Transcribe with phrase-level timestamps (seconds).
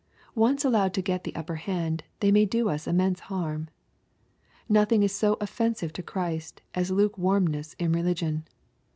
[0.33, 3.69] Once allowed to get the upper hand, they may do us immense harm.
[4.67, 8.47] Nothing is so offensive to Christ as lukewarmness in religion.